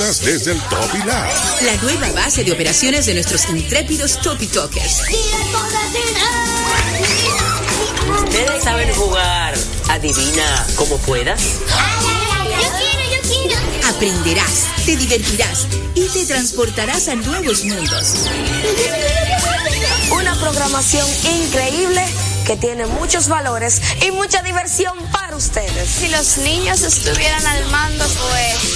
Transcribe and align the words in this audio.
desde 0.00 0.52
el 0.52 0.60
Top 0.62 0.88
y 0.94 1.06
La. 1.06 1.30
La 1.60 1.76
nueva 1.82 2.10
base 2.12 2.42
de 2.42 2.52
operaciones 2.52 3.04
de 3.04 3.12
nuestros 3.12 3.46
intrépidos 3.50 4.18
Topi 4.22 4.46
Talkers. 4.46 5.02
Ustedes 8.24 8.64
saben 8.64 8.94
jugar. 8.94 9.54
Adivina 9.90 10.66
cómo 10.76 10.96
puedas. 10.98 11.42
Yo 11.42 12.70
quiero, 12.78 13.02
yo 13.10 13.20
quiero. 13.28 13.88
Aprenderás, 13.90 14.68
te 14.86 14.96
divertirás 14.96 15.66
y 15.94 16.08
te 16.08 16.24
transportarás 16.24 17.08
a 17.08 17.16
nuevos 17.16 17.62
mundos. 17.64 18.14
Una 20.12 20.34
programación 20.36 21.06
increíble 21.42 22.02
que 22.46 22.56
tiene 22.56 22.86
muchos 22.86 23.28
valores 23.28 23.82
y 24.00 24.12
mucha 24.12 24.40
diversión 24.40 24.96
para 25.12 25.36
ustedes. 25.36 25.88
Si 25.90 26.08
los 26.08 26.38
niños 26.38 26.80
estuvieran 26.82 27.46
al 27.46 27.66
mando. 27.66 28.06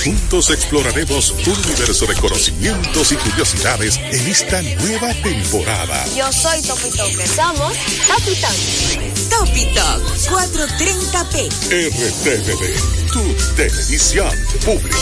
Juntos 0.05 0.51
exploraremos 0.51 1.31
un 1.31 1.57
universo 1.65 2.05
de 2.05 2.15
conocimientos 2.17 3.11
y 3.11 3.17
curiosidades 3.17 3.97
en 3.97 4.27
esta 4.27 4.61
nueva 4.61 5.15
temporada. 5.15 6.05
Yo 6.15 6.31
soy 6.31 6.61
Topi 6.61 6.91
Toque. 6.91 7.27
Somos 7.27 7.73
Topi 8.07 8.35
Toque. 8.35 9.13
Topi 9.31 9.65
Talk 9.75 10.03
430p. 10.29 11.49
RTVD, 11.89 13.13
tu 13.13 13.55
televisión 13.57 14.29
pública. 14.63 14.99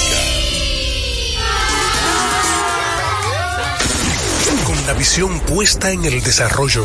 Con 4.65 4.87
la 4.87 4.93
visión 4.93 5.41
puesta 5.41 5.91
en 5.91 6.05
el 6.05 6.23
desarrollo, 6.23 6.85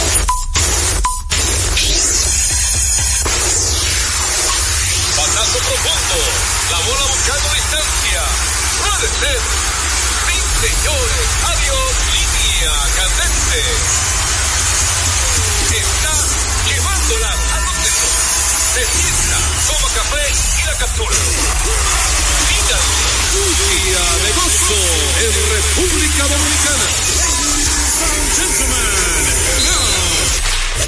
Día 23.71 24.03
de 24.23 24.31
gozo 24.33 24.81
en 25.19 25.33
República 25.51 26.23
Dominicana. 26.27 26.87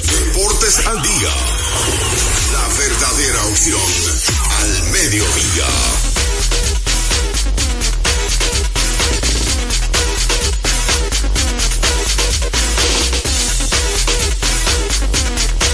Deportes 0.02 0.86
al 0.86 1.02
día. 1.02 1.34
La 2.52 2.68
verdadera 2.78 3.46
opción 3.46 3.80
al 4.60 4.82
mediodía. 4.92 5.66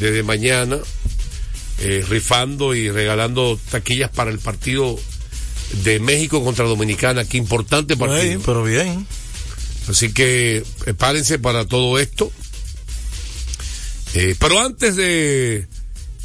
desde 0.00 0.22
mañana 0.22 0.78
eh, 1.80 2.02
rifando 2.08 2.74
y 2.74 2.90
regalando 2.90 3.60
taquillas 3.70 4.08
para 4.08 4.30
el 4.30 4.38
partido 4.38 4.98
de 5.84 6.00
México 6.00 6.42
contra 6.44 6.64
Dominicana, 6.64 7.24
qué 7.24 7.36
importante 7.38 7.96
partido. 7.96 8.22
Bien, 8.22 8.42
pero 8.44 8.62
bien. 8.64 9.06
Así 9.88 10.12
que 10.12 10.64
prepárense 10.80 11.38
para 11.38 11.64
todo 11.66 11.98
esto. 11.98 12.30
Eh, 14.14 14.34
pero 14.38 14.60
antes 14.60 14.96
de 14.96 15.66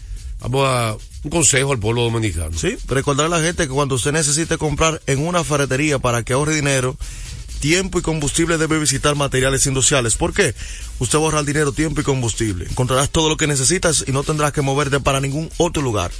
vamos 0.41 0.67
a 0.69 0.97
un 1.25 1.31
consejo 1.31 1.73
al 1.73 1.79
pueblo 1.79 2.03
dominicano. 2.03 2.57
Sí, 2.59 2.77
recordar 2.87 3.27
a 3.27 3.29
la 3.29 3.41
gente 3.43 3.65
que 3.65 3.69
cuando 3.75 3.95
usted 3.97 4.13
necesite 4.13 4.57
comprar 4.59 5.01
en 5.07 5.27
una 5.27 5.45
ferretería 5.45 5.99
para 5.99 6.23
que 6.23 6.33
ahorre 6.33 6.55
dinero, 6.55 6.97
tiempo 7.59 7.99
y 7.99 8.03
combustible 8.03 8.59
debe 8.59 8.79
visitar 8.79 9.15
materiales 9.15 9.67
industriales. 9.67 10.17
¿Por 10.17 10.33
qué? 10.33 10.55
Usted 10.99 11.19
va 11.19 11.23
a 11.23 11.25
ahorrar 11.27 11.45
dinero, 11.45 11.73
tiempo 11.73 12.01
y 12.01 12.05
combustible. 12.05 12.67
Encontrarás 12.69 13.11
todo 13.11 13.29
lo 13.29 13.37
que 13.37 13.47
necesitas 13.47 14.05
y 14.07 14.13
no 14.13 14.23
tendrás 14.23 14.53
que 14.53 14.63
moverte 14.63 15.01
para 15.01 15.21
ningún 15.21 15.51
otro 15.59 15.83
lugar. 15.83 16.11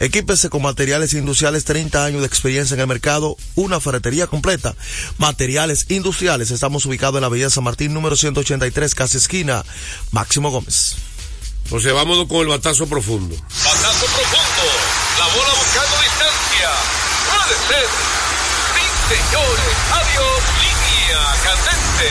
Equípese 0.00 0.50
con 0.50 0.62
materiales 0.62 1.14
industriales, 1.14 1.64
30 1.64 2.04
años 2.04 2.20
de 2.20 2.26
experiencia 2.26 2.74
en 2.74 2.80
el 2.80 2.86
mercado, 2.86 3.36
una 3.54 3.80
ferretería 3.80 4.26
completa. 4.26 4.74
Materiales 5.18 5.86
industriales, 5.88 6.50
estamos 6.50 6.86
ubicados 6.86 7.16
en 7.16 7.22
la 7.22 7.28
Avenida 7.28 7.50
San 7.50 7.64
Martín, 7.64 7.94
número 7.94 8.16
183, 8.16 8.94
casi 8.94 9.18
esquina, 9.18 9.64
Máximo 10.10 10.50
Gómez. 10.50 10.96
Entonces 11.64 11.92
vámonos 11.94 12.26
con 12.26 12.38
el 12.40 12.48
batazo 12.48 12.86
profundo. 12.86 13.34
Batazo 13.34 14.06
profundo. 14.06 14.62
La 15.18 15.26
bola 15.26 15.54
buscando 15.54 15.96
distancia. 16.02 16.70
Puede 17.30 17.56
ser. 17.68 17.88
Sí, 18.74 19.14
señores. 19.14 19.76
Adiós. 19.92 20.51
Línea 21.12 21.26
candente. 21.44 22.08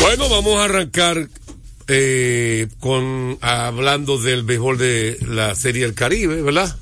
Bueno, 0.00 0.28
vamos 0.28 0.56
a 0.56 0.64
arrancar 0.64 1.28
eh, 1.88 2.68
con 2.80 3.38
hablando 3.40 4.18
del 4.18 4.44
béisbol 4.44 4.78
de 4.78 5.18
la 5.26 5.54
Serie 5.54 5.82
del 5.82 5.94
Caribe, 5.94 6.40
¿verdad? 6.42 6.76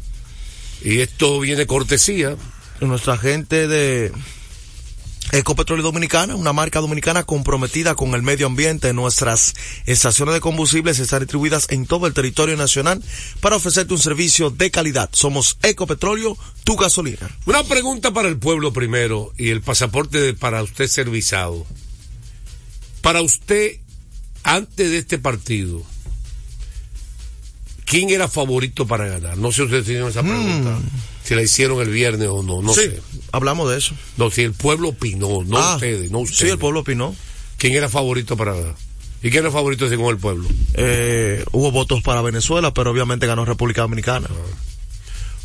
Y 0.83 1.01
esto 1.01 1.41
viene 1.41 1.67
cortesía. 1.67 2.37
Nuestra 2.81 3.19
gente 3.19 3.67
de 3.67 4.13
Ecopetróleo 5.33 5.85
Dominicana, 5.85 6.35
una 6.35 6.53
marca 6.53 6.81
dominicana 6.81 7.23
comprometida 7.25 7.95
con 7.95 8.15
el 8.15 8.23
medio 8.23 8.47
ambiente. 8.47 8.93
Nuestras 8.93 9.55
estaciones 9.87 10.35
de 10.35 10.41
combustibles 10.41 10.99
están 10.99 11.21
distribuidas 11.21 11.67
en 11.71 11.87
todo 11.87 12.07
el 12.07 12.15
territorio 12.15 12.57
nacional 12.57 13.03
para 13.41 13.57
ofrecerte 13.57 13.93
un 13.95 14.01
servicio 14.01 14.51
de 14.51 14.71
calidad. 14.71 15.09
Somos 15.13 15.57
Ecopetróleo, 15.63 16.37
tu 16.65 16.77
gasolina. 16.77 17.31
Una 17.47 17.63
pregunta 17.63 18.13
para 18.13 18.29
el 18.29 18.39
pueblo 18.39 18.73
primero 18.73 19.33
y 19.39 19.51
el 19.51 19.63
pasaporte 19.63 20.19
de- 20.21 20.35
para 20.35 20.63
usted 20.63 20.89
ser 20.89 21.09
visado. 21.11 21.65
Para 23.01 23.23
usted, 23.23 23.77
antes 24.43 24.91
de 24.91 24.99
este 24.99 25.19
partido, 25.19 25.83
¿quién 27.85 28.11
era 28.11 28.29
favorito 28.29 28.87
para 28.87 29.07
ganar? 29.07 29.39
No 29.39 29.51
sé 29.53 29.57
si 29.59 29.63
ustedes 29.63 29.87
tienen 29.87 30.09
esa 30.09 30.23
pregunta. 30.23 30.79
Si 31.31 31.37
la 31.37 31.43
hicieron 31.43 31.81
el 31.81 31.91
viernes 31.91 32.27
o 32.27 32.43
no, 32.43 32.61
no 32.61 32.75
sí, 32.75 32.81
sé. 32.81 33.01
hablamos 33.31 33.71
de 33.71 33.79
eso. 33.79 33.95
No, 34.17 34.33
si 34.33 34.43
el 34.43 34.53
pueblo 34.53 34.89
opinó, 34.89 35.45
no 35.47 35.59
Ah, 35.59 35.77
ustedes, 35.77 36.11
no 36.11 36.19
ustedes. 36.19 36.39
Sí, 36.41 36.49
el 36.49 36.59
pueblo 36.59 36.81
opinó. 36.81 37.15
¿Quién 37.57 37.75
era 37.75 37.89
favorito 37.89 38.37
para? 38.37 38.57
¿Y 39.23 39.31
quién 39.31 39.45
era 39.45 39.53
favorito 39.53 39.89
según 39.89 40.11
el 40.11 40.19
pueblo? 40.19 40.49
Eh, 40.75 41.45
hubo 41.53 41.71
votos 41.71 42.03
para 42.03 42.21
Venezuela, 42.21 42.75
pero 42.75 42.91
obviamente 42.91 43.29
ganó 43.29 43.45
República 43.45 43.83
Dominicana. 43.83 44.27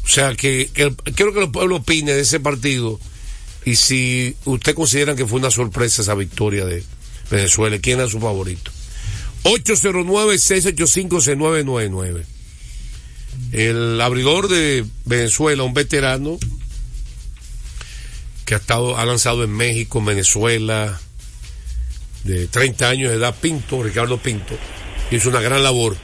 O 0.04 0.08
sea, 0.08 0.34
que, 0.34 0.72
que 0.74 0.82
el- 0.82 0.96
quiero 0.96 1.34
que 1.34 1.44
el 1.44 1.52
pueblo 1.52 1.76
opine 1.76 2.14
de 2.14 2.22
ese 2.22 2.40
partido 2.40 3.00
y 3.64 3.76
si 3.76 4.36
usted 4.46 4.74
considera 4.74 5.16
que 5.16 5.28
fue 5.28 5.38
una 5.38 5.52
sorpresa 5.52 6.02
esa 6.02 6.16
victoria 6.16 6.66
de 6.66 6.84
Venezuela, 7.30 7.78
¿quién 7.78 8.00
era 8.00 8.10
su 8.10 8.20
favorito? 8.20 8.72
809-685-6999. 9.44 12.24
El 13.56 14.02
abridor 14.02 14.50
de 14.50 14.84
Venezuela, 15.06 15.64
un 15.64 15.74
veterano 15.74 16.38
que 18.46 18.54
ha 18.54 18.58
estado, 18.58 18.98
ha 18.98 19.06
lanzado 19.06 19.46
en 19.46 19.52
México, 19.52 20.00
en 20.00 20.06
Venezuela, 20.06 21.00
de 22.26 22.48
30 22.48 22.90
años 22.90 23.12
de 23.12 23.16
edad, 23.16 23.34
Pinto, 23.40 23.82
Ricardo 23.82 24.18
Pinto, 24.18 24.58
hizo 25.10 25.30
una 25.30 25.40
gran 25.40 25.64
labor. 25.64 25.96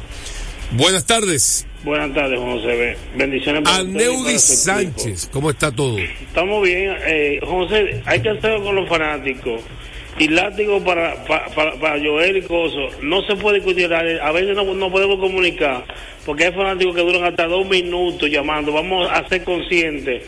Buenas 0.71 1.06
tardes. 1.06 1.68
Buenas 1.83 2.13
tardes, 2.13 2.39
José. 2.39 2.95
Bendiciones 3.18 3.63
para 3.63 3.80
Aneudi 3.80 4.30
equipo. 4.30 4.39
Sánchez, 4.39 5.30
¿cómo 5.33 5.50
está 5.50 5.74
todo? 5.74 5.98
Estamos 5.98 6.63
bien. 6.63 6.95
Eh, 7.06 7.42
José, 7.45 8.01
hay 8.06 8.21
que 8.21 8.30
hacerlo 8.30 8.63
con 8.63 8.75
los 8.75 8.88
fanáticos. 8.88 9.62
Y 10.19 10.27
látigo 10.27 10.83
para, 10.83 11.23
para, 11.25 11.45
para, 11.79 11.99
Joel 11.99 12.37
y 12.37 12.41
Coso. 12.43 12.89
No 13.01 13.21
se 13.23 13.35
puede 13.35 13.57
discutir. 13.57 13.91
A 13.93 14.31
veces 14.31 14.55
no, 14.55 14.65
no 14.73 14.91
podemos 14.91 15.19
comunicar. 15.19 15.85
Porque 16.25 16.45
hay 16.45 16.51
fanáticos 16.53 16.95
que 16.95 17.01
duran 17.01 17.23
hasta 17.23 17.47
dos 17.47 17.67
minutos 17.67 18.29
llamando. 18.29 18.71
Vamos 18.71 19.09
a 19.09 19.27
ser 19.27 19.43
conscientes. 19.43 20.23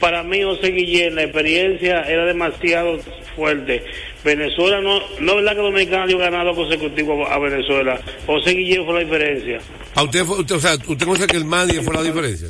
Para 0.00 0.22
mí, 0.22 0.42
José 0.42 0.68
Guillén, 0.70 1.14
la 1.14 1.24
experiencia 1.24 2.02
era 2.02 2.24
demasiado 2.26 2.98
fuerte. 3.36 3.84
Venezuela 4.24 4.80
no, 4.80 5.00
no 5.20 5.32
es 5.32 5.36
verdad 5.36 5.52
que 5.56 5.62
Dominicana 5.62 6.06
dio 6.06 6.18
ganado 6.18 6.54
consecutivo 6.54 7.26
a 7.26 7.38
Venezuela. 7.38 8.00
José 8.26 8.52
Guillén 8.52 8.84
fue 8.84 8.94
la 8.94 9.00
diferencia. 9.00 9.58
¿A 9.94 10.02
usted, 10.02 10.24
fue- 10.24 10.40
usted, 10.40 10.54
o 10.56 10.60
sea, 10.60 10.74
¿usted 10.74 11.06
conoce 11.06 11.26
que 11.26 11.36
el 11.36 11.44
manager 11.44 11.82
fue 11.82 11.94
la 11.94 12.02
diferencia? 12.02 12.48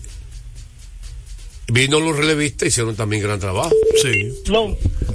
vino 1.68 2.00
los 2.00 2.16
relevistas, 2.18 2.70
hicieron 2.70 2.96
también 2.96 3.22
gran 3.24 3.40
trabajo. 3.40 3.72
Sí. 4.02 4.34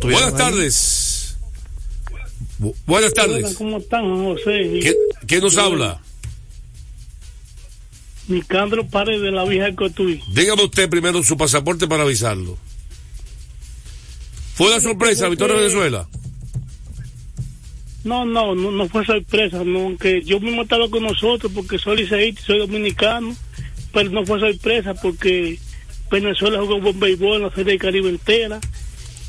Buenas 0.02 0.36
tardes. 0.36 1.36
Bu- 2.60 2.74
buenas 2.86 3.12
tardes. 3.14 3.54
¿Cómo 3.56 3.78
están, 3.78 4.04
José? 4.24 4.78
¿Quién, 4.80 4.94
quién 5.26 5.40
nos 5.42 5.56
habla? 5.56 6.00
Nicandro 8.28 8.86
Pared 8.86 9.20
de 9.20 9.32
la 9.32 9.44
vieja 9.44 9.74
Cotuí. 9.74 10.22
Dígame 10.32 10.62
usted 10.64 10.88
primero 10.88 11.22
su 11.24 11.36
pasaporte 11.36 11.88
para 11.88 12.04
avisarlo. 12.04 12.56
¿Fue 14.54 14.68
una 14.68 14.80
sorpresa 14.80 15.24
la 15.24 15.30
victoria 15.30 15.56
de 15.56 15.62
Venezuela? 15.62 16.08
No, 18.04 18.24
no, 18.24 18.54
no, 18.54 18.70
no 18.72 18.88
fue 18.88 19.04
sorpresa, 19.06 19.62
no, 19.64 19.96
que 19.96 20.22
yo 20.22 20.40
mismo 20.40 20.62
estaba 20.62 20.88
con 20.90 21.04
nosotros 21.04 21.52
porque 21.54 21.78
soy 21.78 21.98
liceísta 21.98 22.42
soy 22.42 22.58
dominicano, 22.58 23.36
pero 23.92 24.10
no 24.10 24.26
fue 24.26 24.40
sorpresa 24.40 24.94
porque 24.94 25.58
Venezuela 26.10 26.58
jugó 26.60 26.80
buen 26.80 26.98
béisbol 26.98 27.36
en 27.36 27.42
la 27.42 27.50
Serie 27.50 27.72
del 27.72 27.78
Caribe 27.78 28.08
entera 28.08 28.60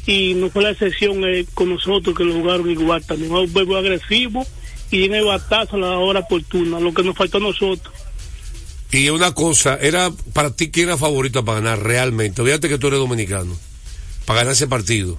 y 0.08 0.34
no 0.34 0.50
fue 0.50 0.64
la 0.64 0.72
excepción 0.72 1.24
eh, 1.24 1.46
con 1.54 1.70
nosotros 1.70 2.16
que 2.18 2.24
lo 2.24 2.34
jugaron 2.34 2.70
igual 2.70 3.06
también, 3.06 3.30
fue 3.30 3.42
un 3.42 3.54
béisbol 3.54 3.78
agresivo 3.78 4.46
y 4.90 5.06
en 5.06 5.16
el 5.16 5.26
batazo 5.26 5.76
a 5.76 5.80
la 5.80 5.98
hora 5.98 6.22
oportuna, 6.22 6.80
lo 6.80 6.94
que 6.94 7.04
nos 7.04 7.16
faltó 7.16 7.38
a 7.38 7.42
nosotros. 7.42 7.94
Y 8.92 9.10
una 9.10 9.34
cosa, 9.34 9.76
era 9.82 10.12
para 10.34 10.56
ti 10.56 10.70
quién 10.70 10.88
era 10.88 10.98
favorito 10.98 11.44
para 11.44 11.62
ganar 11.62 11.82
realmente. 11.82 12.44
Fíjate 12.44 12.70
que 12.70 12.78
tú 12.78 12.88
eres 12.88 13.00
dominicano. 13.00 13.58
Para 14.26 14.42
ganar 14.42 14.54
ese 14.54 14.68
partido. 14.68 15.18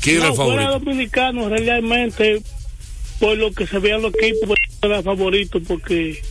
¿Quién 0.00 0.16
era 0.16 0.26
no, 0.26 0.30
el 0.30 0.36
fuera 0.36 0.62
favorito? 0.62 0.84
dominicano 0.84 1.48
realmente 1.48 2.42
por 3.18 3.36
lo 3.36 3.52
que 3.52 3.66
se 3.66 3.78
vean 3.78 4.02
los 4.02 4.14
equipos 4.14 4.48
pues, 4.48 4.58
era 4.82 5.02
favorito 5.02 5.60
porque 5.66 6.22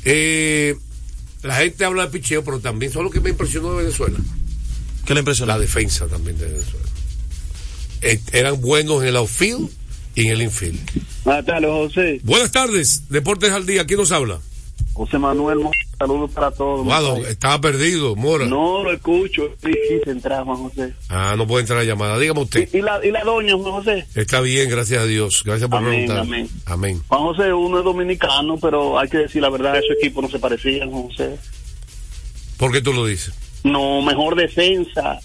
Eh, 0.04 0.76
la 1.42 1.56
gente 1.56 1.84
habla 1.84 2.06
de 2.06 2.12
picheo, 2.12 2.44
pero 2.44 2.60
también 2.60 2.92
son 2.92 3.02
lo 3.04 3.10
que 3.10 3.20
me 3.20 3.30
impresionó 3.30 3.72
de 3.72 3.78
Venezuela. 3.84 4.18
¿Qué 5.04 5.14
le 5.14 5.20
impresionó? 5.20 5.52
La 5.52 5.58
defensa 5.58 6.06
también 6.06 6.38
de 6.38 6.46
Venezuela. 6.46 6.86
Eh, 8.02 8.20
eran 8.32 8.60
buenos 8.60 9.02
en 9.02 9.08
el 9.08 9.16
outfield 9.16 9.68
en 10.16 10.28
el 10.28 10.42
infield. 10.42 10.78
Buenas 11.24 11.44
tardes, 11.44 11.70
José. 11.70 12.20
Buenas 12.24 12.52
tardes, 12.52 13.08
Deportes 13.08 13.50
al 13.50 13.66
Día. 13.66 13.86
¿Quién 13.86 14.00
nos 14.00 14.12
habla? 14.12 14.38
José 14.92 15.18
Manuel, 15.18 15.58
Mo- 15.60 15.70
saludos 15.98 16.30
para 16.32 16.50
todos. 16.50 16.84
Guado, 16.84 17.16
estaba 17.26 17.60
perdido, 17.60 18.16
Mora. 18.16 18.46
No 18.46 18.82
lo 18.82 18.92
escucho, 18.92 19.46
es 19.46 19.60
difícil 19.60 20.02
entrar, 20.06 20.44
Juan 20.44 20.56
José. 20.58 20.94
Ah, 21.08 21.34
no 21.38 21.46
puede 21.46 21.62
entrar 21.62 21.78
la 21.78 21.84
llamada. 21.84 22.18
Dígame 22.18 22.40
usted. 22.40 22.68
¿Y 22.72 22.80
la, 22.82 23.04
y 23.04 23.10
la 23.10 23.22
doña, 23.22 23.54
Juan 23.56 23.72
José? 23.72 24.06
Está 24.14 24.40
bien, 24.40 24.68
gracias 24.68 25.02
a 25.02 25.06
Dios. 25.06 25.42
Gracias 25.44 25.68
por 25.70 25.78
Amén, 25.78 25.90
preguntar. 26.06 26.18
amén. 26.18 26.48
Amén. 26.66 27.02
Juan 27.06 27.20
José, 27.22 27.52
uno 27.52 27.78
es 27.78 27.84
dominicano, 27.84 28.56
pero 28.58 28.98
hay 28.98 29.08
que 29.08 29.18
decir 29.18 29.40
la 29.42 29.50
verdad, 29.50 29.76
esos 29.76 29.96
equipos 30.00 30.24
no 30.24 30.30
se 30.30 30.38
parecían, 30.38 30.90
Juan 30.90 31.02
José. 31.04 31.36
¿Por 32.56 32.72
qué 32.72 32.80
tú 32.80 32.92
lo 32.92 33.06
dices? 33.06 33.32
No, 33.64 34.02
mejor 34.02 34.34
defensa. 34.36 35.20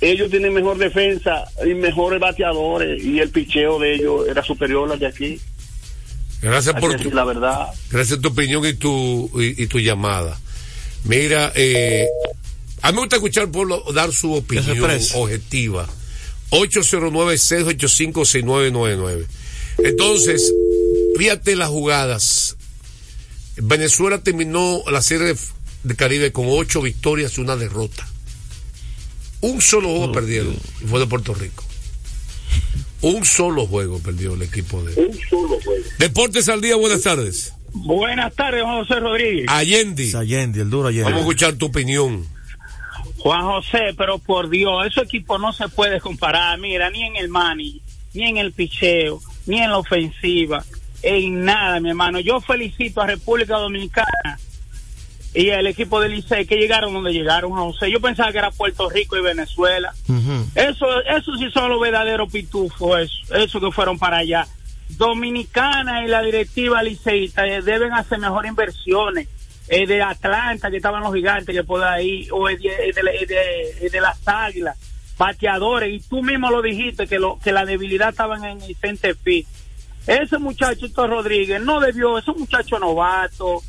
Ellos 0.00 0.30
tienen 0.30 0.52
mejor 0.52 0.78
defensa 0.78 1.44
y 1.64 1.74
mejores 1.74 2.20
bateadores 2.20 3.02
y 3.02 3.18
el 3.18 3.30
picheo 3.30 3.78
de 3.78 3.94
ellos 3.94 4.28
era 4.28 4.42
superior 4.42 4.90
al 4.92 4.98
de 4.98 5.06
aquí. 5.06 5.40
Gracias 6.42 6.74
Hay 6.74 6.80
por 6.80 6.96
tu, 6.96 7.10
la 7.10 7.24
verdad. 7.24 7.68
gracias 7.90 8.20
tu 8.20 8.28
opinión 8.28 8.64
y 8.66 8.74
tu, 8.74 9.30
y, 9.40 9.62
y 9.62 9.66
tu 9.66 9.78
llamada. 9.80 10.38
Mira, 11.04 11.50
eh, 11.54 12.06
a 12.82 12.90
mí 12.90 12.96
me 12.96 13.00
gusta 13.02 13.16
escuchar 13.16 13.44
al 13.44 13.50
pueblo 13.50 13.82
dar 13.94 14.12
su 14.12 14.34
opinión 14.34 14.78
objetiva. 15.14 15.88
809-685-6999. 16.50 19.26
Entonces, 19.78 20.52
fíjate 21.16 21.56
las 21.56 21.68
jugadas. 21.68 22.56
Venezuela 23.56 24.22
terminó 24.22 24.82
la 24.90 25.02
serie 25.02 25.34
de 25.84 25.96
Caribe 25.96 26.32
con 26.32 26.46
ocho 26.48 26.82
victorias 26.82 27.38
y 27.38 27.40
una 27.40 27.56
derrota. 27.56 28.06
Un 29.40 29.60
solo 29.60 29.88
juego 29.88 30.12
perdieron 30.12 30.56
y 30.82 30.86
fue 30.86 31.00
de 31.00 31.06
Puerto 31.06 31.34
Rico. 31.34 31.64
Un 33.02 33.24
solo 33.24 33.66
juego 33.66 33.98
perdió 34.00 34.34
el 34.34 34.42
equipo 34.42 34.82
de. 34.82 34.94
Un 35.00 35.18
solo 35.28 35.60
juego. 35.62 35.84
Deportes 35.98 36.48
al 36.48 36.60
día, 36.60 36.76
buenas 36.76 37.02
tardes. 37.02 37.52
Buenas 37.72 38.34
tardes, 38.34 38.62
Juan 38.62 38.84
José 38.84 39.00
Rodríguez. 39.00 39.46
Allende. 39.48 40.12
Allende, 40.16 40.62
el 40.62 40.70
duro 40.70 40.88
Allende. 40.88 41.04
Vamos 41.04 41.18
a 41.18 41.20
escuchar 41.20 41.54
tu 41.54 41.66
opinión. 41.66 42.26
Juan 43.18 43.42
José, 43.42 43.94
pero 43.96 44.18
por 44.18 44.48
Dios, 44.48 44.86
ese 44.86 45.02
equipo 45.02 45.38
no 45.38 45.52
se 45.52 45.68
puede 45.68 46.00
comparar, 46.00 46.58
mira, 46.58 46.90
ni 46.90 47.02
en 47.02 47.16
el 47.16 47.28
mani, 47.28 47.82
ni 48.14 48.28
en 48.28 48.38
el 48.38 48.52
picheo, 48.52 49.20
ni 49.46 49.60
en 49.60 49.70
la 49.70 49.78
ofensiva, 49.78 50.64
en 51.02 51.44
nada, 51.44 51.80
mi 51.80 51.90
hermano. 51.90 52.20
Yo 52.20 52.40
felicito 52.40 53.00
a 53.02 53.06
República 53.06 53.56
Dominicana 53.58 54.38
y 55.36 55.50
al 55.50 55.66
equipo 55.66 56.00
del 56.00 56.12
Licey 56.12 56.46
que 56.46 56.56
llegaron 56.56 56.94
donde 56.94 57.12
llegaron, 57.12 57.50
Juan 57.52 57.64
José. 57.72 57.90
Yo 57.90 58.00
pensaba 58.00 58.32
que 58.32 58.38
era 58.38 58.50
Puerto 58.50 58.88
Rico 58.88 59.16
y 59.16 59.22
Venezuela. 59.22 59.92
Eso, 60.54 60.86
eso 61.02 61.32
sí 61.36 61.50
son 61.52 61.70
los 61.70 61.80
verdaderos 61.80 62.32
pitufos, 62.32 62.98
eso, 63.00 63.34
eso 63.36 63.60
que 63.60 63.70
fueron 63.70 63.98
para 63.98 64.18
allá. 64.18 64.46
Dominicana 65.10 66.04
y 66.04 66.08
la 66.08 66.22
directiva 66.22 66.82
liceísta 66.82 67.46
eh, 67.46 67.62
deben 67.62 67.92
hacer 67.92 68.18
mejor 68.18 68.46
inversiones. 68.46 69.28
Eh, 69.68 69.84
de 69.84 70.00
Atlanta, 70.00 70.70
que 70.70 70.76
estaban 70.76 71.02
los 71.02 71.12
gigantes, 71.12 71.52
que 71.52 71.64
por 71.64 71.82
ahí, 71.82 72.28
o 72.30 72.46
de, 72.46 72.56
de, 72.56 72.92
de- 72.92 73.26
de- 73.80 73.90
de 73.90 74.00
las 74.00 74.16
águilas, 74.24 74.76
bateadores, 75.18 75.92
y 75.92 76.08
tú 76.08 76.22
mismo 76.22 76.50
lo 76.50 76.62
dijiste, 76.62 77.08
que, 77.08 77.18
lo, 77.18 77.36
que 77.42 77.50
la 77.50 77.64
debilidad 77.64 78.10
estaban 78.10 78.44
en 78.44 78.62
el 78.62 78.76
Centerfield. 78.76 79.44
Ese 80.06 80.38
muchachito 80.38 81.08
Rodríguez 81.08 81.60
no 81.60 81.80
debió, 81.80 82.16
ese 82.16 82.30
muchacho 82.30 82.78
novato, 82.78 83.60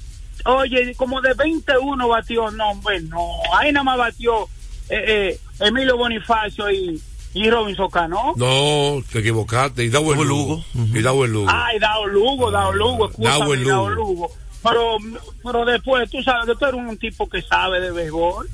oye, 0.46 0.96
como 0.96 1.22
de 1.22 1.34
21 1.34 2.08
batió, 2.08 2.52
no, 2.52 2.72
hombre, 2.72 3.02
no, 3.02 3.30
ahí 3.54 3.72
nada 3.72 3.84
más 3.84 3.98
batió 3.98 4.44
eh, 4.90 5.04
eh, 5.08 5.40
Emilio 5.60 5.98
Bonifacio 5.98 6.70
y, 6.72 7.02
y 7.34 7.50
Robinson 7.50 7.90
Cano. 7.90 8.34
No, 8.36 9.04
te 9.12 9.20
equivocaste. 9.20 9.84
Y 9.84 9.90
Dao 9.90 10.14
el 10.14 10.28
Lugo. 10.28 10.64
Y 10.74 11.02
Dao 11.02 11.26
el 11.26 11.32
Lugo. 11.32 11.50
Ay, 11.52 11.80
Dao 11.80 12.08
Lugo, 12.08 12.52
Dao 12.52 12.74
Lugo, 12.74 13.10
Dao 13.10 13.10
escúchame, 13.10 13.54
el 13.54 13.64
Lugo. 13.64 13.90
Lugo. 13.90 14.32
Pero, 14.64 14.98
pero 15.44 15.66
después, 15.66 16.10
tú 16.10 16.22
sabes 16.24 16.46
que 16.48 16.56
tú 16.56 16.66
eres 16.66 16.80
un 16.80 16.98
tipo 16.98 17.28
que 17.30 17.42
sabe 17.42 17.80
de 17.80 17.92
béisbol. 17.92 18.50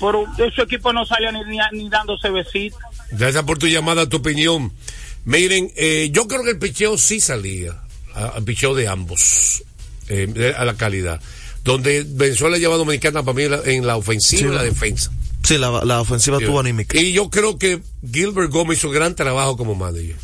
Pero 0.00 0.26
ese 0.38 0.62
equipo 0.62 0.92
no 0.92 1.04
salió 1.06 1.30
ni, 1.32 1.44
ni, 1.44 1.58
ni 1.72 1.88
dándose 1.88 2.28
besitos. 2.30 2.80
Gracias 3.12 3.44
por 3.44 3.58
tu 3.58 3.66
llamada, 3.66 4.08
tu 4.08 4.18
opinión. 4.18 4.72
Miren, 5.24 5.70
eh, 5.76 6.10
yo 6.12 6.26
creo 6.26 6.42
que 6.42 6.50
el 6.50 6.58
picheo 6.58 6.98
sí 6.98 7.20
salía, 7.20 7.80
al 8.14 8.42
picheo 8.42 8.74
de 8.74 8.88
ambos, 8.88 9.62
eh, 10.12 10.54
a 10.56 10.64
la 10.64 10.74
calidad. 10.74 11.20
Donde 11.64 12.04
Venezuela 12.06 12.58
lleva 12.58 12.74
a 12.74 12.78
Dominicana 12.78 13.22
para 13.22 13.36
mí 13.36 13.44
en 13.44 13.50
la, 13.50 13.60
en 13.64 13.86
la 13.86 13.96
ofensiva 13.96 14.40
Sí, 14.40 14.46
y 14.46 14.50
la 14.54 14.62
defensa. 14.62 15.10
Sí, 15.44 15.58
la, 15.58 15.84
la 15.84 16.00
ofensiva 16.00 16.38
tuvo 16.38 16.60
anímica. 16.60 16.98
Y 16.98 17.12
yo 17.12 17.30
creo 17.30 17.58
que 17.58 17.80
Gilbert 18.12 18.50
Gómez 18.50 18.78
hizo 18.78 18.90
gran 18.90 19.14
trabajo 19.14 19.56
como 19.56 19.74
manager. 19.74 20.16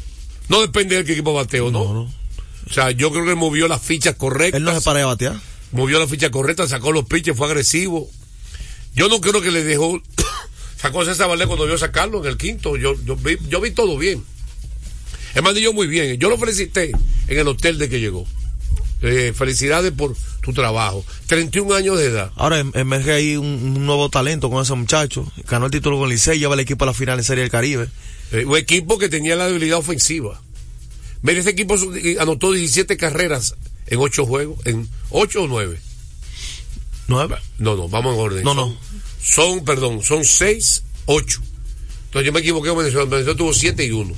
No 0.49 0.61
depende 0.61 0.97
del 0.97 1.05
que 1.05 1.13
equipo 1.13 1.35
bateo, 1.35 1.71
¿no? 1.71 1.83
O 1.83 2.73
sea, 2.73 2.91
yo 2.91 3.11
creo 3.11 3.25
que 3.25 3.35
movió 3.35 3.69
las 3.69 3.81
fichas 3.81 4.15
correctas. 4.15 4.59
Él 4.59 4.65
no 4.65 4.75
se 4.75 4.81
para 4.83 5.01
de 5.01 5.05
batear. 5.05 5.37
Movió 5.73 5.99
las 5.99 6.11
fichas 6.11 6.31
correctas, 6.31 6.71
sacó 6.71 6.93
los 6.93 7.05
pitches, 7.05 7.37
fue 7.37 7.47
agresivo. 7.47 8.09
Yo 8.95 9.09
no 9.09 9.21
creo 9.21 9.41
que 9.41 9.51
le 9.51 9.65
dejó. 9.65 10.01
sacó 10.77 11.03
a 11.03 11.05
César 11.05 11.29
Valdés 11.29 11.47
cuando 11.47 11.67
vio 11.67 11.79
sacarlo 11.79 12.21
en 12.21 12.27
el 12.27 12.37
quinto. 12.37 12.77
Yo, 12.77 12.95
yo, 13.05 13.17
vi, 13.17 13.39
yo 13.49 13.61
vi 13.61 13.71
todo 13.71 13.97
bien. 13.99 14.25
Es 15.35 15.43
más, 15.43 15.55
yo 15.55 15.73
muy 15.73 15.87
bien. 15.87 16.19
Yo 16.19 16.29
lo 16.29 16.39
felicité 16.39 16.93
en 17.29 17.39
el 17.39 17.49
hotel 17.49 17.79
de 17.79 17.89
que 17.89 18.01
llegó. 18.01 18.27
Eh, 19.01 19.33
felicidades 19.37 19.93
por 19.93 20.17
tu 20.43 20.53
trabajo. 20.53 21.05
31 21.27 21.75
años 21.75 21.99
de 21.99 22.07
edad. 22.07 22.33
Ahora 22.37 22.59
em- 22.59 22.73
emerge 22.75 23.13
ahí 23.13 23.37
un, 23.37 23.47
un 23.47 23.87
nuevo 23.87 24.09
talento 24.09 24.51
con 24.51 24.63
ese 24.63 24.75
muchacho. 24.75 25.31
Ganó 25.49 25.67
el 25.67 25.71
título 25.73 25.99
con 25.99 26.09
Licey, 26.09 26.39
lleva 26.39 26.55
el 26.55 26.61
equipo 26.61 26.85
a 26.85 26.87
la 26.87 26.95
final 26.95 27.19
en 27.19 27.25
Serie 27.25 27.43
del 27.43 27.51
Caribe. 27.51 27.89
Eh, 28.33 28.45
un 28.45 28.57
equipo 28.57 28.99
que 28.99 29.09
tenía 29.09 29.37
la 29.37 29.47
debilidad 29.47 29.79
ofensiva. 29.79 30.41
Mira, 31.23 31.41
ese 31.41 31.51
equipo 31.51 31.77
eh, 31.95 32.17
anotó 32.21 32.53
17 32.53 32.97
carreras 32.97 33.55
en 33.87 33.99
8 34.01 34.27
juegos. 34.27 34.59
¿En 34.67 34.89
8 35.11 35.43
o 35.45 35.47
9? 35.49 35.79
¿Nueve? 37.07 37.37
No, 37.59 37.77
no, 37.77 37.89
vamos 37.89 38.15
en 38.15 38.21
orden. 38.21 38.45
No, 38.45 38.55
Son- 38.55 38.77
Son, 39.23 39.65
perdón, 39.65 40.03
son 40.03 40.25
6, 40.25 40.83
8. 41.07 41.41
Entonces 42.07 42.27
yo 42.27 42.33
me 42.33 42.41
equivoqué 42.41 42.69
con 42.71 42.79
Venezuela. 42.79 43.09
Venezuela 43.09 43.37
tuvo 43.37 43.53
7 43.55 43.85
y 43.85 43.91
1. 43.93 44.15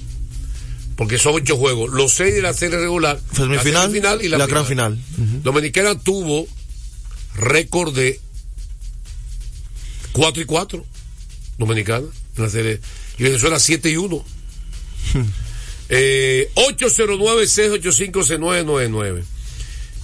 Porque 1.01 1.17
son 1.17 1.33
8 1.35 1.57
juegos. 1.57 1.91
Los 1.95 2.13
6 2.13 2.35
de 2.35 2.43
la 2.43 2.53
serie 2.53 2.79
regular. 2.79 3.19
Semifinal 3.35 3.73
la 3.75 3.81
semifinal 3.87 4.23
y 4.23 4.29
la, 4.29 4.37
la 4.37 4.47
gran 4.47 4.67
final. 4.67 4.99
Dominicana 5.43 5.99
tuvo 5.99 6.47
récord 7.37 7.95
de 7.95 8.21
4 10.13 10.43
y 10.43 10.45
4. 10.45 10.85
Dominicana 11.57 12.07
en 12.37 12.43
la 12.43 12.51
serie. 12.51 12.81
Y 13.19 13.23
Venezuela 13.23 13.59
7 13.59 13.91
y 13.91 13.97
1. 13.97 14.23
Eh, 15.89 16.51
809-685-6999. 16.55 19.23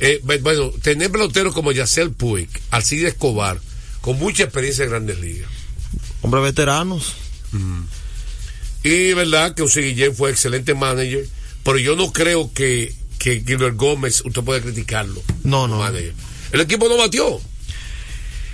Eh, 0.00 0.20
bu- 0.24 0.40
bueno, 0.42 0.70
tener 0.82 1.10
peloteros 1.12 1.52
como 1.54 1.72
Yacel 1.72 2.10
Puig, 2.12 2.48
Alcide 2.70 3.08
Escobar, 3.08 3.60
con 4.00 4.18
mucha 4.18 4.44
experiencia 4.44 4.84
en 4.84 4.90
grandes 4.90 5.18
ligas. 5.20 5.50
Hombres 6.22 6.42
veteranos. 6.44 7.12
Y 8.86 9.14
verdad 9.14 9.52
que 9.52 9.62
José 9.62 9.80
Guillén 9.80 10.14
fue 10.14 10.30
excelente 10.30 10.72
manager, 10.72 11.26
pero 11.64 11.76
yo 11.76 11.96
no 11.96 12.12
creo 12.12 12.52
que, 12.52 12.94
que 13.18 13.42
Gilbert 13.44 13.76
Gómez, 13.76 14.22
usted 14.24 14.42
puede 14.42 14.60
criticarlo. 14.60 15.20
No, 15.42 15.66
no. 15.66 15.78
Manager. 15.78 16.14
El 16.52 16.60
equipo 16.60 16.88
no 16.88 16.96
batió. 16.96 17.40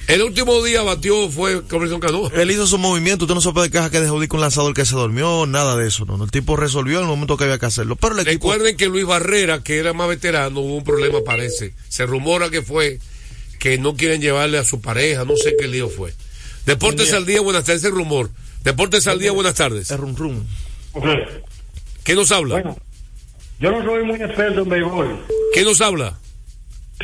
El 0.08 0.22
último 0.22 0.64
día 0.64 0.80
batió 0.80 1.28
fue 1.30 1.62
Robinson 1.68 2.00
Cano. 2.00 2.30
Él 2.30 2.50
hizo 2.50 2.66
su 2.66 2.78
movimiento, 2.78 3.26
usted 3.26 3.34
no 3.34 3.42
se 3.42 3.52
puede 3.52 3.70
quejar 3.70 3.90
que 3.90 4.00
dejó 4.00 4.18
de 4.18 4.24
ir 4.24 4.28
con 4.30 4.38
un 4.38 4.42
lanzador 4.42 4.72
que 4.72 4.86
se 4.86 4.94
durmió, 4.94 5.44
nada 5.44 5.76
de 5.76 5.86
eso. 5.86 6.06
No, 6.06 6.16
No, 6.16 6.24
el 6.24 6.30
tipo 6.30 6.56
resolvió 6.56 6.96
en 6.96 7.02
el 7.04 7.10
momento 7.10 7.36
que 7.36 7.44
había 7.44 7.58
que 7.58 7.66
hacerlo. 7.66 7.96
Pero 7.96 8.14
el 8.14 8.26
equipo. 8.26 8.50
Recuerden 8.50 8.78
que 8.78 8.86
Luis 8.88 9.04
Barrera, 9.04 9.62
que 9.62 9.76
era 9.76 9.92
más 9.92 10.08
veterano, 10.08 10.60
hubo 10.60 10.76
un 10.76 10.84
problema, 10.84 11.18
parece. 11.22 11.74
Se 11.90 12.06
rumora 12.06 12.48
que 12.48 12.62
fue 12.62 13.00
que 13.58 13.76
no 13.76 13.96
quieren 13.96 14.22
llevarle 14.22 14.56
a 14.56 14.64
su 14.64 14.80
pareja, 14.80 15.26
no 15.26 15.36
sé 15.36 15.56
qué 15.58 15.68
lío 15.68 15.90
fue. 15.90 16.14
Deportes 16.64 17.12
al 17.12 17.26
día, 17.26 17.42
buenas 17.42 17.64
tardes, 17.64 17.82
ese 17.84 17.90
rumor. 17.90 18.30
Deportes 18.64 19.06
al 19.08 19.18
día, 19.18 19.32
buenas 19.32 19.54
tardes. 19.54 19.90
El 19.90 19.98
rum 19.98 20.14
rum. 20.16 20.44
¿Qué 22.04 22.14
nos 22.14 22.30
habla? 22.30 22.54
Bueno, 22.54 22.76
yo 23.58 23.70
no 23.72 23.84
soy 23.84 24.04
muy 24.04 24.16
experto 24.22 24.60
en 24.62 24.68
béisbol. 24.68 25.26
¿Qué 25.54 25.64
nos 25.64 25.80
habla? 25.80 26.18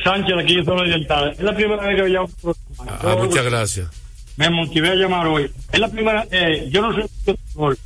Sánchez, 0.04 0.34
aquí 0.40 0.56
de 0.56 0.64
Zona 0.64 0.82
Oriental. 0.82 1.30
Es 1.32 1.40
la 1.40 1.54
primera 1.54 1.84
vez 1.86 1.96
que 1.96 2.02
voy 2.02 2.16
a 2.16 2.22
un 2.22 2.32
programa. 2.32 2.98
Ah, 3.02 3.16
muchas 3.18 3.44
gracias. 3.44 3.88
Me 4.36 4.48
motivé 4.50 4.90
a 4.90 4.94
llamar 4.94 5.26
hoy. 5.26 5.50
Es 5.72 5.80
la 5.80 5.88
primera. 5.88 6.26
Eh, 6.30 6.68
yo 6.70 6.80
no 6.82 6.92
soy 6.92 7.02
de 7.26 7.32
béisbol, 7.32 7.78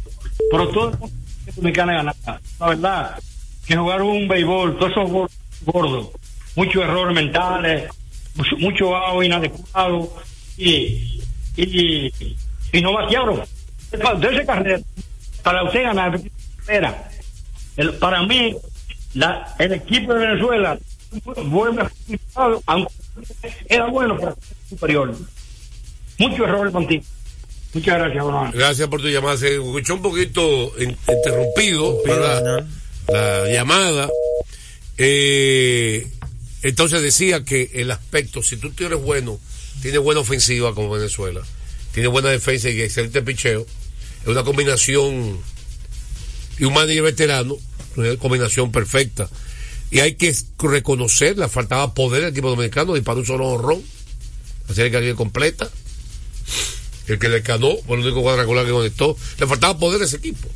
pero 0.51 0.69
todo 0.69 0.91
el 0.91 0.99
mundo 0.99 1.17
dominicana 1.57 1.93
ganaba. 1.95 2.41
La 2.61 2.67
verdad, 2.67 3.19
que 3.67 3.77
jugaron 3.77 4.09
un 4.09 4.29
béisbol, 4.29 4.79
todos 4.79 4.93
esos 4.93 5.11
gordos, 5.65 6.09
muchos 6.57 6.83
errores 6.83 7.15
mentales, 7.15 7.91
mucho, 8.35 8.57
mucho 8.59 8.97
agua 8.97 9.25
inadecuado 9.25 10.13
y, 10.59 11.23
y, 11.57 12.13
y 12.73 12.81
no 12.83 12.93
vaciaron. 12.93 13.43
Para 15.43 15.65
usted 15.65 15.83
ganar 15.83 16.21
carrera. 16.65 17.11
El, 17.77 17.95
para 17.95 18.23
mí, 18.27 18.57
la, 19.15 19.55
el 19.59 19.73
equipo 19.73 20.15
de 20.15 20.27
Venezuela 20.27 20.79
vuelve 21.45 21.83
aunque 22.67 22.93
era 23.69 23.87
bueno, 23.87 24.17
pero 24.19 24.37
superior. 24.69 25.15
Mucho 26.19 26.45
error 26.45 26.71
contigo. 26.73 27.05
Muchas 27.75 27.99
gracias, 27.99 28.25
Gracias 28.53 28.89
por 28.89 29.01
tu 29.01 29.09
llamada. 29.09 29.37
Se 29.37 29.55
escuchó 29.55 29.95
un 29.95 30.03
poquito 30.03 30.73
interrumpido. 30.79 31.99
La 33.09 33.49
llamada. 33.49 34.09
Eh, 34.99 36.07
entonces 36.63 37.03
decía 37.03 37.45
que 37.45 37.71
el 37.75 37.91
aspecto, 37.91 38.43
si 38.43 38.57
tú 38.57 38.71
tienes 38.71 39.01
bueno, 39.01 39.41
tienes 39.81 40.01
buena 40.01 40.21
ofensiva 40.21 40.75
como 40.75 40.91
Venezuela, 40.91 41.41
tienes 41.93 42.13
buena 42.13 42.29
defensa 42.29 42.71
y 42.71 42.81
excelente 42.81 43.23
picheo, 43.23 43.67
es 44.23 44.29
una 44.29 44.43
combinación 44.45 45.39
y 46.59 46.65
un 46.65 46.73
manager 46.75 47.03
veterano, 47.03 47.57
una 47.97 48.17
combinación 48.17 48.71
perfecta. 48.73 49.29
Y 49.91 50.01
hay 50.01 50.15
que 50.15 50.35
reconocer, 50.59 51.37
le 51.39 51.49
faltaba 51.49 51.93
poder 51.95 52.25
al 52.25 52.31
equipo 52.31 52.49
dominicano, 52.49 52.95
disparó 52.95 53.19
un 53.21 53.27
solo 53.27 53.49
horrón, 53.49 53.83
hacer 54.69 54.87
el 54.87 54.93
Caribe 54.93 55.15
completa. 55.15 55.69
El 57.09 57.19
que 57.19 57.29
le 57.29 57.41
ganó, 57.41 57.77
fue 57.87 57.97
el 57.97 58.05
único 58.05 58.23
cuadrangular 58.23 58.65
que 58.65 58.71
conectó. 58.71 59.17
Le 59.39 59.47
faltaba 59.47 59.77
poder 59.79 60.01
a 60.03 60.05
ese 60.05 60.17
equipo. 60.17 60.49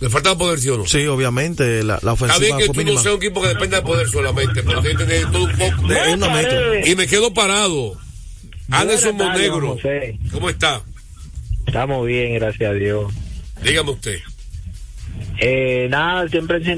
Le 0.00 0.08
faltaba 0.08 0.38
poder, 0.38 0.60
¿sí 0.60 0.68
o 0.68 0.78
no? 0.78 0.86
Sí, 0.86 1.04
obviamente, 1.08 1.82
la, 1.82 1.94
la 2.02 2.12
Está 2.12 2.12
ofensiva 2.12 2.38
bien 2.38 2.58
que 2.58 2.64
fue 2.66 2.84
tú 2.84 2.92
no 2.92 3.02
seas 3.02 3.14
un 3.16 3.20
equipo 3.22 3.42
que 3.42 3.48
dependa 3.48 3.78
de 3.78 3.82
poder 3.82 4.08
solamente, 4.08 4.62
pero 4.62 4.80
tiene 4.80 4.96
que 4.96 5.04
tener 5.04 5.30
todo 5.32 5.44
un 5.44 5.52
poco. 5.58 5.88
De- 5.88 6.00
es 6.00 6.14
una 6.14 6.28
mezcla. 6.30 6.60
Y 6.88 6.94
me 6.94 7.06
quedo 7.08 7.34
parado. 7.34 7.96
Anderson 8.70 9.16
Monegro. 9.16 9.76
¿cómo 10.30 10.48
está? 10.48 10.82
Estamos 11.68 12.06
bien, 12.06 12.32
gracias 12.32 12.70
a 12.70 12.72
Dios. 12.72 13.12
Dígame 13.62 13.90
usted. 13.90 14.18
Eh, 15.38 15.86
nada, 15.90 16.26
siempre 16.28 16.64
siento 16.64 16.76